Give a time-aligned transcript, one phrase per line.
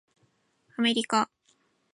[0.77, 1.29] アメリカ